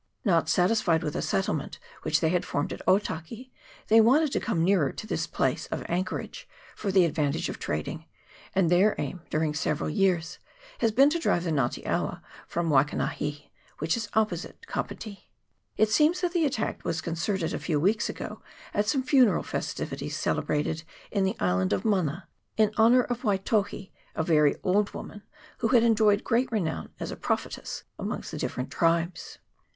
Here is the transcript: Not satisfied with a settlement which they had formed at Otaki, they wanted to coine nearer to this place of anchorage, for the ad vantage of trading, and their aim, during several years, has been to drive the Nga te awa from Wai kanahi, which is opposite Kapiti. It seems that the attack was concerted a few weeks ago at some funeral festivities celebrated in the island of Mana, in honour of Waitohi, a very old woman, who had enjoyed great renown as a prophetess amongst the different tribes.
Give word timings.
Not 0.25 0.49
satisfied 0.49 1.03
with 1.03 1.15
a 1.15 1.21
settlement 1.21 1.77
which 2.01 2.21
they 2.21 2.29
had 2.29 2.43
formed 2.43 2.73
at 2.73 2.81
Otaki, 2.87 3.51
they 3.87 4.01
wanted 4.01 4.31
to 4.31 4.39
coine 4.39 4.63
nearer 4.63 4.91
to 4.91 5.05
this 5.05 5.27
place 5.27 5.67
of 5.67 5.85
anchorage, 5.87 6.49
for 6.75 6.91
the 6.91 7.05
ad 7.05 7.13
vantage 7.13 7.49
of 7.49 7.59
trading, 7.59 8.05
and 8.55 8.71
their 8.71 8.95
aim, 8.97 9.21
during 9.29 9.53
several 9.53 9.91
years, 9.91 10.39
has 10.79 10.91
been 10.91 11.11
to 11.11 11.19
drive 11.19 11.43
the 11.43 11.51
Nga 11.51 11.69
te 11.73 11.85
awa 11.85 12.23
from 12.47 12.71
Wai 12.71 12.83
kanahi, 12.83 13.51
which 13.77 13.95
is 13.95 14.09
opposite 14.15 14.65
Kapiti. 14.65 15.29
It 15.77 15.91
seems 15.91 16.21
that 16.21 16.33
the 16.33 16.45
attack 16.47 16.83
was 16.83 16.99
concerted 16.99 17.53
a 17.53 17.59
few 17.59 17.79
weeks 17.79 18.09
ago 18.09 18.41
at 18.73 18.87
some 18.87 19.03
funeral 19.03 19.43
festivities 19.43 20.17
celebrated 20.17 20.81
in 21.11 21.25
the 21.25 21.35
island 21.39 21.73
of 21.73 21.85
Mana, 21.85 22.27
in 22.57 22.71
honour 22.75 23.03
of 23.03 23.21
Waitohi, 23.21 23.91
a 24.15 24.23
very 24.23 24.55
old 24.63 24.95
woman, 24.95 25.21
who 25.59 25.67
had 25.67 25.83
enjoyed 25.83 26.23
great 26.23 26.51
renown 26.51 26.89
as 26.99 27.11
a 27.11 27.15
prophetess 27.15 27.83
amongst 27.99 28.31
the 28.31 28.39
different 28.39 28.71
tribes. 28.71 29.37